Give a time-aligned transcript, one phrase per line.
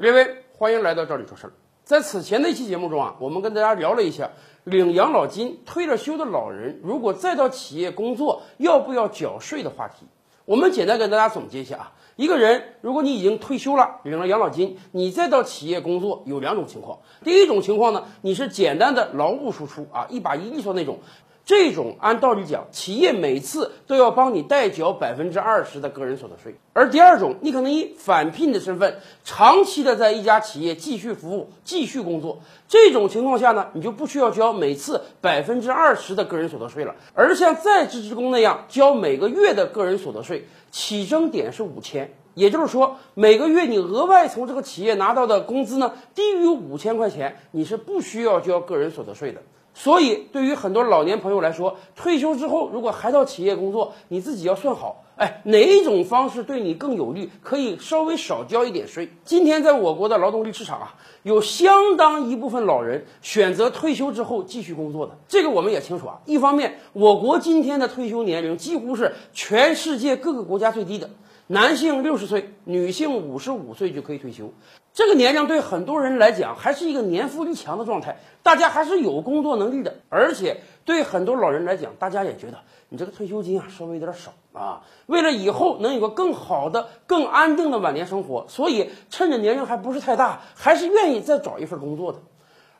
[0.00, 1.52] 列位，欢迎来到这里说事儿。
[1.84, 4.30] 在此前的一期节目中啊，我们跟大家聊了一下
[4.64, 10.06] 领养老金、退了休的老人如果再到企业工作，要不要缴税的话题。
[10.46, 17.00] 我们简单跟大家总结一下啊，一个人如果你已经退休了，领了养老金，你再到企业工作，有两种情况。
[17.22, 20.98] 第一种情况呢，你是简单的劳务输出啊，一把一利索那种。
[21.44, 26.54] 这种按道理讲，企业每次都要帮你代缴百分之二十的个人所得税。
[26.72, 32.38] 而第二种，你可能以返聘的身份，长期的在一家企业继续服务、继续工作。
[32.68, 42.12] 这种情况下呢，你就不需要交每次百分之二十的个人所得税了，而像在职职工那样交每个月的个人所得税，起征点是五千。
[42.34, 49.42] 也就是说，每个月你额外从这个企业拿到的工资呢，低于五千块钱，你是不需要交个人所得税的。
[49.72, 59.08] 所以，对于很多老年朋友来说，退休之后如果还到企业工作，你自己要算好，哎，哪一种方式对你更有利，可以稍微少交一点税。
[59.24, 66.20] 今天在我国的劳动力市场啊，有相当一部分老人选择退休之后继续工作的，这个我们也清楚啊。
[66.26, 71.08] 一方面，我国今天的退休年龄几乎是全世界各个国家最低的。
[71.52, 74.52] 男性六十岁，女性五十五岁就可以退休，
[74.92, 92.20] 这个年龄对很多人来讲还是一个年富力强的状态，大家还是有工作能力的，而且对很多老人来讲，大家也觉得你这个退休金啊稍微有点少啊，为了以后能有个更好的、更安定的晚年生活，所以趁着年龄还不是太大，还是愿意再找一份工作的。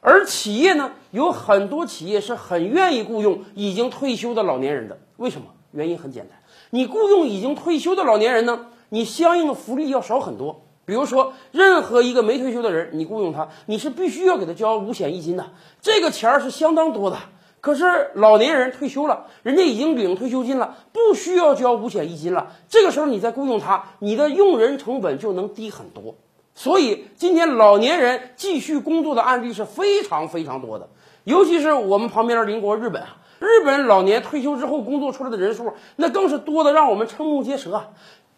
[0.00, 5.48] 而企业呢，有很多企业是很愿意雇佣已经退休的老年人的，为什么？
[5.72, 6.38] 原因很简单。
[6.70, 10.62] 你雇佣已经退休的老年人呢，你相应的福利要少很多。
[10.84, 17.16] 比如说，任何一个没退休的人，你雇佣他，你是必须要给他交五险一金的，这个钱儿是相当多的。
[17.60, 22.52] 可是老年人退休了，人家已经领退休金了，不需要交五险一金了。
[22.68, 26.14] 这个时候你再雇佣他，你的用人成本就能低很多。
[26.54, 30.88] 所以今天老年人继续工作的案例是非常非常多的，
[31.24, 33.16] 尤其是我们旁边的邻国日本啊。
[33.40, 37.82] 日本老年退休之后工作出来的人数，那更是多的让我们瞠目结舌。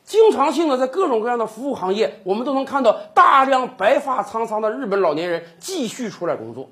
[0.05, 6.69] 经常性的在各种各样的服务行业，我们都能看到大量白发苍苍的日本老年人继续出来工作。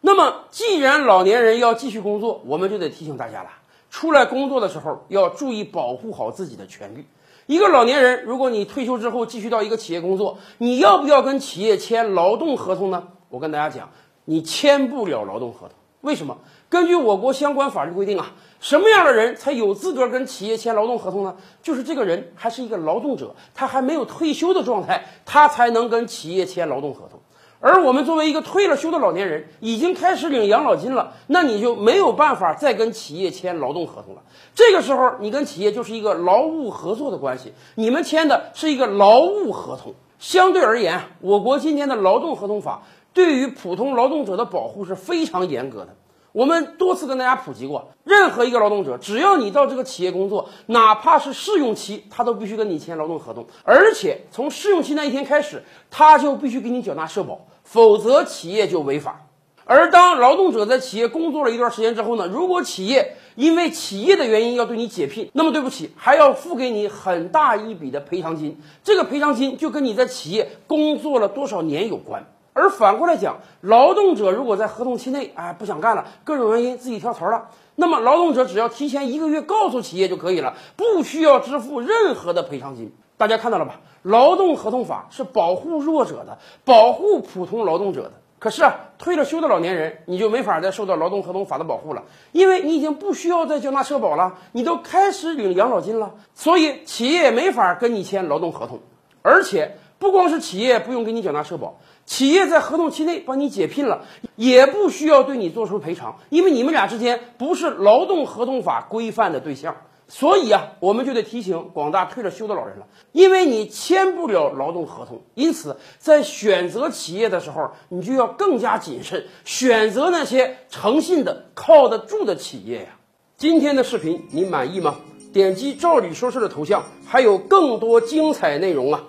[0.00, 3.50] 那么，既然老年人要继续工作，我们就得提醒大家了：
[3.90, 7.06] 出来工作的时候要注意保护好自己的权利。
[7.46, 13.08] 一个老年人，如果你退休之后继续到一个企业工作，你要不要跟企业签劳动合同呢？
[13.28, 13.90] 我跟大家讲，
[14.24, 15.70] 你签不了劳动合同。
[16.02, 16.38] 为什么？
[16.70, 21.34] 根据我国相关法律规定啊，什么样的人才有资格跟企业签劳动合同呢？
[21.60, 27.18] 就是这个人还是一个劳动者，他还没有退休的状态，他才能跟企业签劳动合同。
[27.58, 34.22] 而我们作为一个退了休的老年人，已经开始领养老金了，那你就没有办法再跟企业签劳动合同了。
[34.54, 39.92] 这个时候，你跟企业就是一个劳务合作的关系，你们签的是一个劳务合同。
[40.20, 42.82] 相对而言，我国今天的劳动合同法
[43.12, 45.96] 对于普通劳动者的保护是非常严格的。
[46.32, 59.26] 我们多次跟大家普及过，任何一个劳动者，只要你到这个企业工作，哪怕是试用期，他都必须跟你签劳动合同，而且从试用期那一天开始，他就必须给你缴纳社保，否则企业就违法。
[59.64, 72.24] 而当劳动者在企业工作了一段时间之后呢，如果企业因为企业的原因要对你解聘，那么对不起，还要付给你很大一笔的赔偿金，这个赔偿金就跟你在企业工作了多少年有关。
[72.52, 82.92] 而反过来讲，劳动者如果在合同期内，哎，不想干了，各种原因自己跳槽了，那么劳动者只要提前一个月告诉企业就可以了，不需要支付任何的赔偿金。
[83.16, 83.80] 大家看到了吧？
[84.02, 88.12] 劳动合同法是保护弱者的，保护普通劳动者的。
[88.40, 98.80] 可是啊，退了休的老年人，你就没法再受到劳动合同法的保护了，因为你已经不需要再缴纳社保了，你都开始领养老金了，所以企业也没法跟你签劳动合同，
[99.22, 99.76] 而且。
[100.00, 109.76] 不光是企业不用给你缴纳社保，企业在合同期内帮你解聘了，也不需要对你做出赔偿，因为你们俩之间不是劳动合同法规范的对象。
[110.08, 122.96] 所以啊，我们就得提醒广大退了休的老人了，因为你签不了劳动合同，因此在选择企业的时候，你就要更加谨慎，选择那些诚信的、靠得住的企业呀。
[123.36, 124.96] 今天的视频你满意吗？
[125.34, 129.04] 点击“照理说事”的头像，还有更多精彩内容啊！